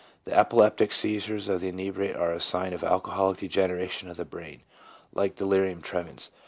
The 0.23 0.35
epileptic 0.35 0.93
seizures 0.93 1.47
of 1.47 1.61
the 1.61 1.67
inebriate 1.67 2.15
are 2.15 2.31
a 2.31 2.39
sign 2.39 2.73
of 2.73 2.83
alcoholic 2.83 3.37
degeneration 3.37 4.09
of 4.09 4.17
the 4.17 4.25
brain, 4.25 4.63
like 5.13 5.35
delirium 5.35 5.83
tremens. 5.83 6.31